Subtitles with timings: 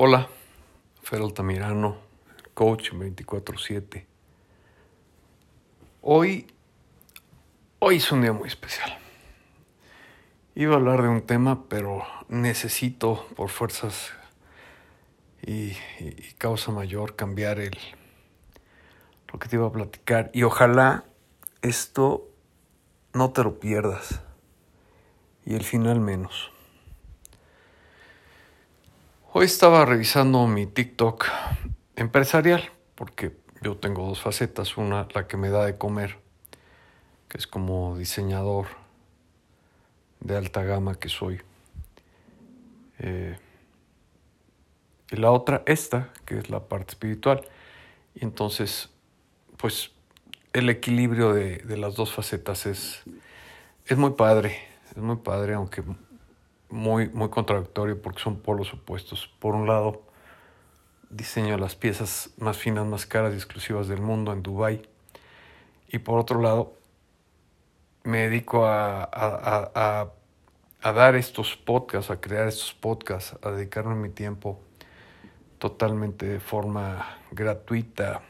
[0.00, 0.28] Hola,
[1.02, 1.96] Fer Altamirano,
[2.54, 4.06] coach 24-7.
[6.02, 6.46] Hoy,
[7.80, 8.96] hoy es un día muy especial.
[10.54, 14.12] Iba a hablar de un tema, pero necesito por fuerzas
[15.42, 17.76] y, y causa mayor cambiar el,
[19.32, 20.30] lo que te iba a platicar.
[20.32, 21.06] Y ojalá
[21.60, 22.30] esto
[23.14, 24.20] no te lo pierdas.
[25.44, 26.52] Y el final menos.
[29.30, 31.26] Hoy estaba revisando mi TikTok
[31.96, 32.62] empresarial,
[32.94, 34.78] porque yo tengo dos facetas.
[34.78, 36.16] Una, la que me da de comer,
[37.28, 38.68] que es como diseñador
[40.20, 41.42] de alta gama que soy.
[43.00, 43.36] Eh,
[45.10, 47.46] y la otra, esta, que es la parte espiritual.
[48.14, 48.88] Y entonces,
[49.58, 49.90] pues
[50.54, 53.02] el equilibrio de, de las dos facetas es,
[53.84, 54.56] es muy padre,
[54.96, 55.84] es muy padre, aunque
[56.70, 59.28] muy, muy contradictorio porque son polos opuestos.
[59.38, 60.02] Por un lado,
[61.10, 64.82] diseño las piezas más finas, más caras y exclusivas del mundo en Dubai
[65.88, 66.74] Y por otro lado,
[68.04, 70.12] me dedico a, a, a,
[70.82, 74.60] a, dar estos podcasts, a crear estos podcasts, a dedicarme mi tiempo
[75.58, 78.22] totalmente de forma gratuita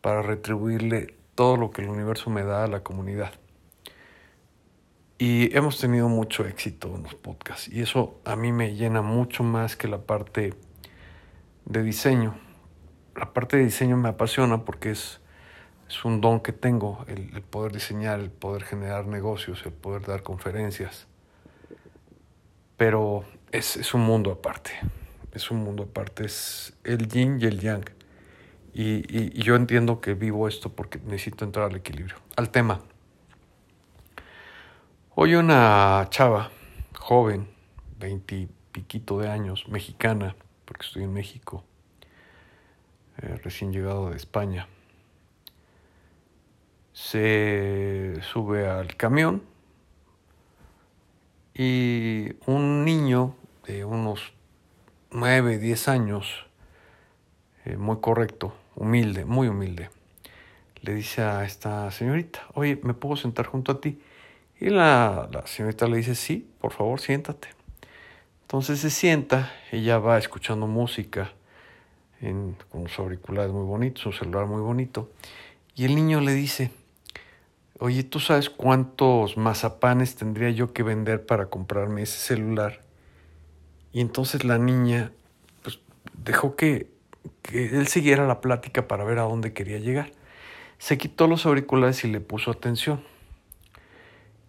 [0.00, 3.32] para retribuirle todo lo que el universo me da a la comunidad.
[5.24, 7.68] Y hemos tenido mucho éxito en los podcasts.
[7.68, 10.52] Y eso a mí me llena mucho más que la parte
[11.64, 12.34] de diseño.
[13.14, 15.20] La parte de diseño me apasiona porque es,
[15.88, 20.24] es un don que tengo, el, poder diseñar, el poder generar negocios, el poder dar
[20.24, 21.06] conferencias.
[22.76, 24.72] Pero es, es un mundo aparte.
[25.32, 26.24] Es un mundo aparte.
[26.24, 27.84] Es el yin y el yang.
[28.74, 32.16] Y, y, y yo entiendo que vivo esto porque necesito entrar al equilibrio.
[32.34, 32.80] Al tema.
[35.14, 36.50] Hoy una chava,
[36.98, 37.46] joven,
[37.98, 41.64] veintipiquito de años, mexicana, porque estoy en México,
[43.18, 44.68] eh, recién llegado de España,
[46.94, 49.42] se sube al camión
[51.52, 53.36] y un niño
[53.66, 54.32] de unos
[55.10, 56.46] nueve, diez años,
[57.66, 59.90] eh, muy correcto, humilde, muy humilde,
[60.80, 64.00] le dice a esta señorita, oye, ¿me puedo sentar junto a ti?
[64.62, 67.48] Y la, señorita le dice, sí, por favor, siéntate.
[68.42, 71.32] Entonces se sienta, ella va escuchando música
[72.70, 75.10] con los auriculares muy bonitos, un celular muy bonito.
[75.74, 76.70] Y el niño le dice,
[77.80, 82.82] oye, ¿tú sabes cuántos mazapanes tendría yo que vender para comprarme ese celular?
[83.92, 85.10] Y entonces la niña
[85.64, 85.80] pues,
[86.12, 86.86] dejó que,
[87.42, 90.12] que él siguiera la plática para ver a dónde quería llegar.
[90.78, 93.02] Se quitó los auriculares y le puso atención.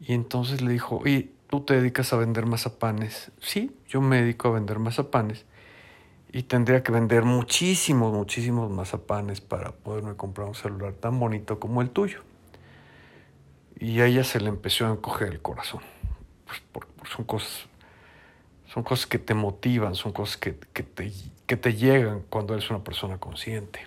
[0.00, 3.32] Y entonces le dijo, oye, ¿tú te dedicas a vender mazapanes?
[3.40, 5.44] Sí, yo me dedico a vender mazapanes.
[6.30, 11.80] Y tendría que vender muchísimos, muchísimos mazapanes para poderme comprar un celular tan bonito como
[11.82, 12.22] el tuyo.
[13.80, 15.80] Y a ella se le empezó a encoger el corazón.
[16.72, 17.66] Pues son cosas,
[18.66, 21.12] son cosas que te motivan, son cosas que, que, te,
[21.46, 23.86] que te llegan cuando eres una persona consciente.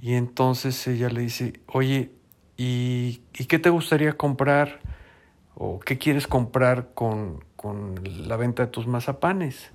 [0.00, 2.12] Y entonces ella le dice, oye,
[2.60, 4.80] ¿Y, ¿Y, qué te gustaría comprar
[5.54, 9.70] o qué quieres comprar con, con, la venta de tus mazapanes?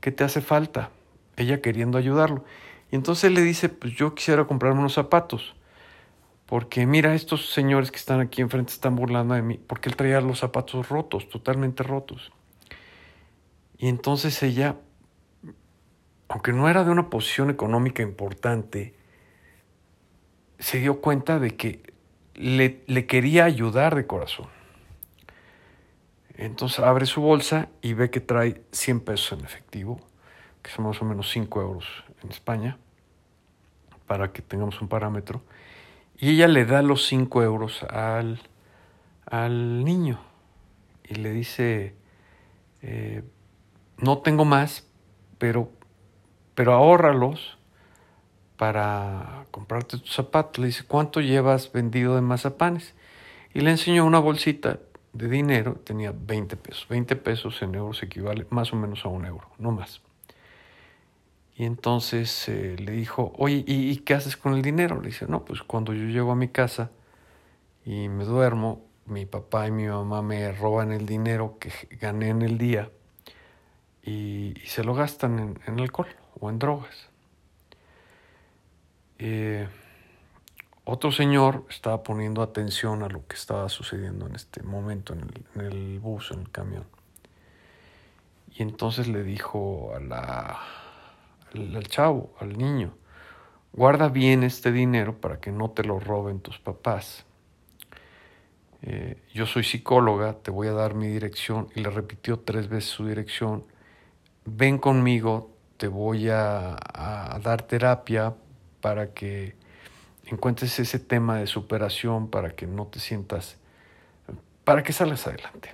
[0.00, 0.90] ¿Qué te hace falta?
[1.38, 2.44] Ella queriendo ayudarlo.
[2.92, 5.56] Y entonces le dice, pues yo quisiera comprarme unos zapatos.
[6.44, 9.58] Porque mira, estos señores que están aquí enfrente están burlando de mí.
[9.66, 12.32] Porque él traía los zapatos rotos, totalmente rotos.
[13.78, 14.76] Y entonces ella,
[16.28, 18.94] aunque no era de una posición económica importante,
[20.58, 21.95] se dio cuenta de que
[22.36, 24.46] le, quería ayudar de corazón.
[26.36, 30.00] Entonces abre su bolsa y ve que trae 100 pesos en efectivo,
[30.62, 31.86] que son más o menos 5 euros
[32.22, 32.76] en España,
[34.06, 35.42] para que tengamos un parámetro.
[36.18, 38.40] Y ella le da los 5 euros al,
[39.24, 40.20] al niño
[41.08, 41.94] y le dice,
[42.82, 43.22] eh,
[43.98, 44.86] no tengo más,
[45.38, 45.70] pero,
[46.54, 47.56] pero ahórralos
[48.56, 50.58] para comprarte tus zapatos.
[50.58, 52.94] Le dice, ¿cuánto llevas vendido de mazapanes?
[53.54, 54.78] Y le enseñó una bolsita
[55.12, 56.86] de dinero, tenía 20 pesos.
[56.88, 60.02] 20 pesos en euros equivale más o menos a un euro, no más.
[61.56, 65.00] Y entonces eh, le dijo, oye, ¿y, ¿y, qué haces con el dinero?
[65.00, 66.90] Le dice, no, pues cuando yo llego a mi casa
[67.84, 72.42] y me duermo, mi papá y mi mamá me roban el dinero que gané en
[72.42, 72.90] el día
[74.02, 76.08] y, y se lo gastan en, en alcohol
[76.40, 77.08] o en drogas.
[79.18, 79.66] Eh,
[80.84, 85.98] otro señor estaba poniendo atención a lo que estaba sucediendo en este momento en el,
[85.98, 86.84] bus, en el camión.
[88.54, 90.08] Y entonces le dijo al,
[91.88, 92.94] chavo, al niño,
[93.72, 97.24] guarda bien este dinero para que no te lo roben tus papás.
[98.82, 101.68] Eh, yo soy psicóloga, te voy a dar mi dirección.
[101.74, 103.64] Y le repitió tres veces su dirección.
[104.44, 106.78] Ven conmigo, te voy a
[107.42, 108.36] dar terapia
[108.80, 109.54] para que
[110.24, 113.56] encuentres ese tema de superación, para que no te sientas,
[114.64, 115.72] para que salgas adelante.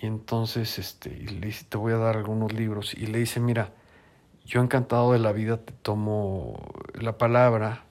[0.00, 2.94] Y entonces este, le dice, te voy a dar algunos libros.
[2.94, 3.72] Y le dice, mira,
[4.44, 7.84] yo encantado de la vida te tomo la palabra,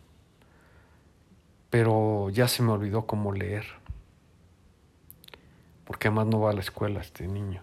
[1.70, 3.66] pero ya se me olvidó cómo leer.
[5.84, 7.62] Porque además no va a la escuela este niño.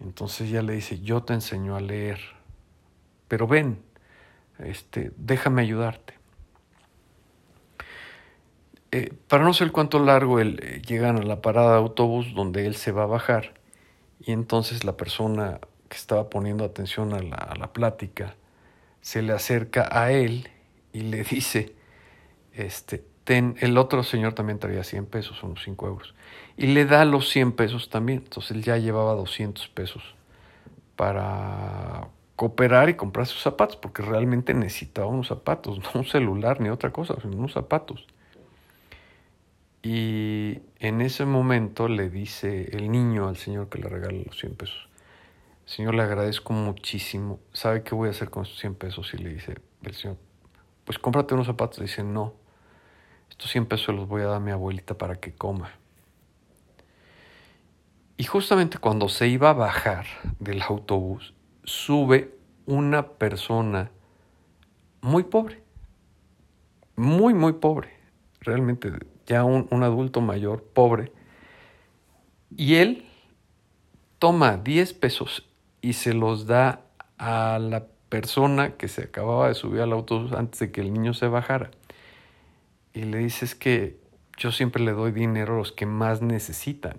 [0.00, 2.20] Entonces ya le dice, yo te enseño a leer,
[3.26, 3.82] pero ven,
[4.58, 6.14] este, déjame ayudarte.
[8.90, 12.66] Eh, para no ser cuánto largo, él, eh, llegan a la parada de autobús donde
[12.66, 13.52] él se va a bajar
[14.20, 18.34] y entonces la persona que estaba poniendo atención a la, plática
[19.00, 20.48] se le acerca a él
[20.92, 21.74] y le dice,
[22.52, 26.14] este, ten, el otro señor también traía 100 pesos, unos 5 euros,
[26.56, 30.14] y le da los 100 pesos también, entonces él ya llevaba 200 pesos
[30.96, 32.08] para
[32.38, 36.92] cooperar y comprar sus zapatos, porque realmente necesitaba unos zapatos, no un celular ni otra
[36.92, 38.06] cosa, sino unos zapatos.
[39.82, 44.54] Y en ese momento le dice el niño al señor que le regala los 100
[44.54, 44.88] pesos,
[45.66, 49.12] Señor, le agradezco muchísimo, ¿sabe qué voy a hacer con esos 100 pesos?
[49.12, 50.16] Y le dice el señor,
[50.86, 51.78] pues cómprate unos zapatos.
[51.80, 52.32] Le dice, no,
[53.28, 55.72] estos 100 pesos los voy a dar a mi abuelita para que coma.
[58.16, 60.06] Y justamente cuando se iba a bajar
[60.38, 61.34] del autobús,
[61.68, 62.34] sube
[62.64, 63.90] una persona
[65.02, 65.62] muy pobre,
[66.96, 67.90] muy, muy pobre,
[68.40, 68.90] realmente
[69.26, 71.12] ya un, adulto mayor, pobre,
[72.56, 73.06] y él
[74.18, 75.46] toma 10 pesos
[75.82, 76.86] y se los da
[77.18, 81.12] a la persona que se acababa de subir al autobús antes de que el niño
[81.12, 81.70] se bajara.
[82.94, 84.00] Y le dice es que
[84.38, 86.96] yo siempre le doy dinero a los que más necesitan.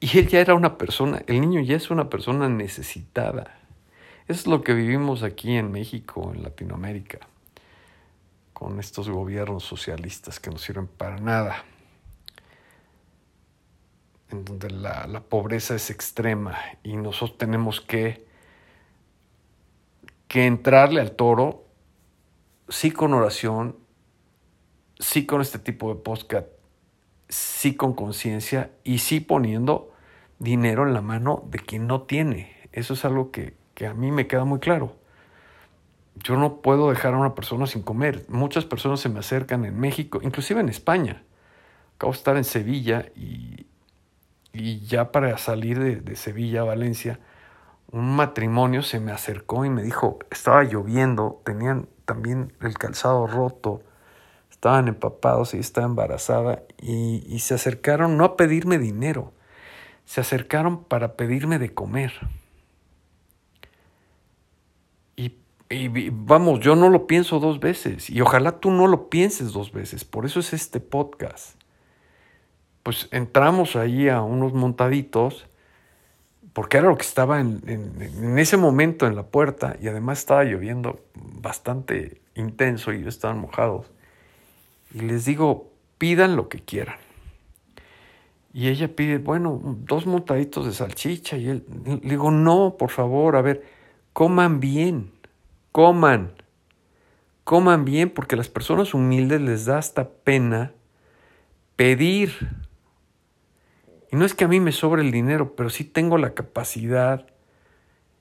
[0.00, 3.58] Y él ya era una persona, el niño ya es una persona necesitada.
[4.28, 7.20] Eso es lo que vivimos aquí en México, en Latinoamérica
[8.58, 11.64] con estos gobiernos socialistas que no sirven para nada,
[14.30, 18.26] en donde la, pobreza es extrema y nosotros tenemos que,
[20.26, 21.66] que entrarle al toro,
[22.68, 23.76] sí con oración,
[24.98, 26.48] sí con este tipo de podcast,
[27.28, 29.92] sí con conciencia y sí poniendo
[30.38, 32.56] dinero en la mano de quien no tiene.
[32.72, 34.98] Eso es algo que, que a mí me queda muy claro
[36.22, 38.24] yo no puedo dejar a una persona sin comer.
[38.28, 41.22] Muchas personas se me acercan en México, inclusive en España.
[41.96, 43.66] Acabo de estar en Sevilla y,
[44.52, 47.20] y ya para salir de, de, Sevilla a Valencia,
[47.90, 53.82] un matrimonio se me acercó y me dijo, estaba lloviendo, tenían también el calzado roto,
[54.58, 59.32] estaban empapados y estaba embarazada y, y se acercaron no a pedirme dinero,
[60.04, 62.12] se acercaron para pedirme de comer.
[65.70, 69.72] Y vamos, yo no lo pienso dos veces y ojalá tú no lo pienses dos
[69.72, 70.04] veces.
[70.04, 71.60] Por eso es este podcast.
[72.82, 75.46] Pues entramos ahí a unos montaditos,
[76.54, 80.44] porque era lo que estaba en, en, ese momento en la puerta y además estaba
[80.44, 83.90] lloviendo bastante intenso y estaban mojados.
[84.92, 86.96] Y les digo, pidan lo que quieran.
[88.52, 91.36] Y ella pide, bueno, dos montaditos de salchicha.
[91.36, 93.64] Y él, le digo, no, por favor, a ver,
[94.12, 95.18] coman bien
[95.78, 96.32] coman,
[97.44, 100.72] coman bien porque a las personas humildes les da hasta pena
[101.76, 102.32] pedir.
[104.10, 107.26] Y no es que a mí me sobre el dinero, pero sí tengo la capacidad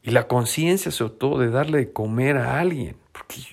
[0.03, 2.97] y la conciencia sobre todo de darle de comer a alguien.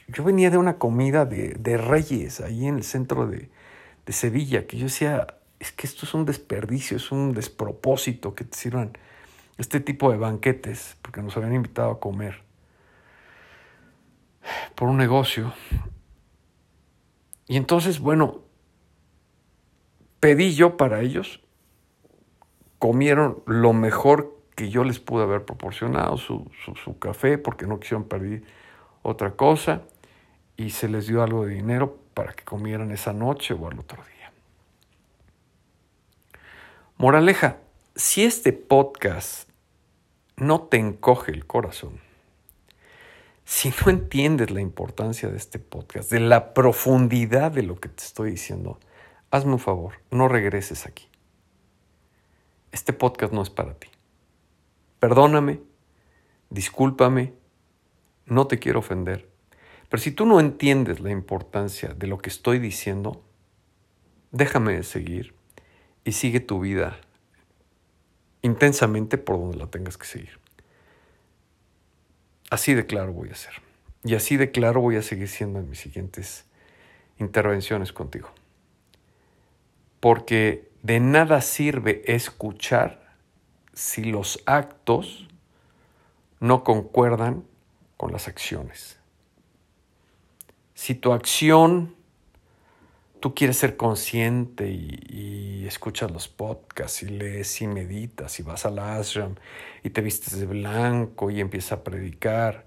[0.09, 3.51] Yo venía de una comida de, reyes ahí en el centro de,
[4.07, 5.27] de, Sevilla, que yo decía,
[5.59, 8.97] es que esto es un desperdicio, es un despropósito que te sirvan
[9.59, 12.43] este tipo de banquetes, porque nos habían invitado a comer
[14.75, 15.53] por un negocio.
[17.47, 18.43] Y entonces, bueno,
[20.21, 21.41] pedí yo para ellos,
[22.79, 26.51] comieron lo mejor que yo les pude haber proporcionado, su,
[26.85, 28.45] su, café, porque no quisieron pedir
[29.05, 29.83] otra cosa,
[30.57, 34.03] y se les dio algo de dinero para que comieran esa noche o al otro
[34.03, 34.33] día.
[36.97, 37.59] Moraleja,
[37.95, 39.49] si este podcast
[40.37, 42.01] no te encoge el corazón,
[43.45, 48.03] si no entiendes la importancia de este podcast, de la profundidad de lo que te
[48.03, 48.81] estoy diciendo,
[49.31, 51.09] hazme un favor, no regreses aquí.
[52.73, 53.89] Este podcast no es para ti.
[54.99, 55.61] perdóname,
[56.49, 57.35] discúlpame,
[58.27, 59.29] no te quiero ofender.
[59.89, 63.23] Pero si tú no entiendes la importancia de lo que estoy diciendo,
[64.33, 65.35] déjame seguir
[66.05, 66.99] y sigue tu vida
[68.43, 70.39] intensamente por donde la tengas que seguir.
[72.51, 73.55] Así de claro voy a ser.
[74.05, 76.45] Y así de claro voy a seguir siendo en mis siguientes
[77.19, 78.31] intervenciones contigo.
[80.01, 83.17] Porque de nada sirve escuchar
[83.73, 85.27] si los actos
[86.41, 87.45] no concuerdan
[88.05, 89.01] con las acciones.
[90.75, 91.95] Si tu acción,
[93.19, 98.79] tú quieres ser consciente y, escuchas los podcasts y lees y meditas y vas al
[98.79, 99.37] ashram
[99.83, 102.67] y te vistes de blanco y empiezas a predicar,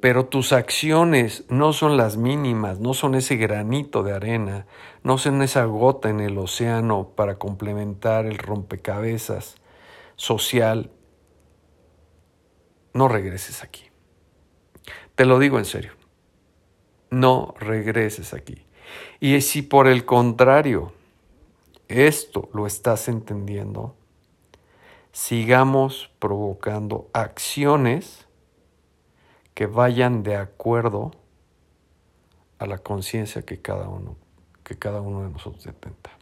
[0.00, 4.66] pero tus acciones no son las mínimas, no son ese granito de arena,
[5.02, 9.56] no son esa gota en el océano para complementar el rompecabezas
[10.16, 10.90] social,
[12.94, 13.89] no regreses aquí.
[15.20, 15.92] Te lo digo en serio,
[17.10, 18.64] no regreses aquí.
[19.20, 20.94] Y si por el contrario
[21.88, 23.94] esto lo estás entendiendo,
[25.12, 28.28] sigamos provocando acciones
[29.52, 31.10] que vayan de acuerdo
[32.58, 34.16] a la conciencia que cada uno
[34.64, 36.12] que cada uno de nosotros detenta.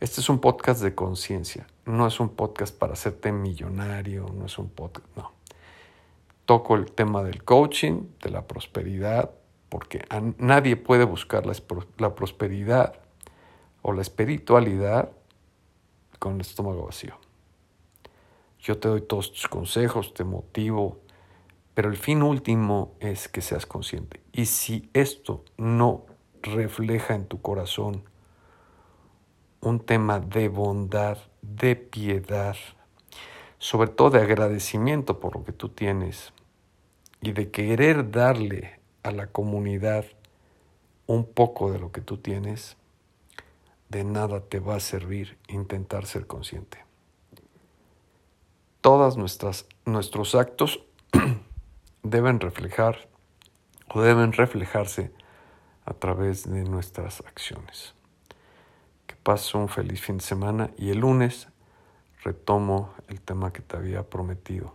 [0.00, 4.58] Este es un podcast de conciencia, no es un podcast para hacerte millonario, no es
[4.58, 5.39] un podcast, no.
[6.50, 9.30] Toco el tema del coaching, de la prosperidad,
[9.68, 10.04] porque
[10.38, 11.54] nadie puede buscar la,
[11.98, 12.94] la prosperidad
[13.82, 15.12] o la espiritualidad
[16.18, 17.14] con el estómago vacío.
[18.58, 20.98] Yo te doy todos tus consejos, te motivo,
[21.74, 24.20] pero el fin último es que seas consciente.
[24.32, 26.04] Y si esto no
[26.42, 28.02] refleja en tu corazón
[29.60, 32.56] un tema de bondad, de piedad,
[33.60, 36.32] sobre todo de agradecimiento por lo que tú tienes
[37.20, 40.04] y de querer darle a la comunidad
[41.06, 42.76] un poco de lo que tú tienes,
[43.88, 46.84] de nada te va a servir intentar ser consciente.
[48.80, 50.80] Todas nuestras nuestros actos
[52.02, 53.08] deben reflejar
[53.88, 55.10] o deben reflejarse
[55.84, 57.94] a través de nuestras acciones.
[59.06, 61.48] Que pases un feliz fin de semana y el lunes
[62.22, 64.74] retomo el tema que te había prometido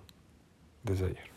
[0.83, 1.34] desde ayer.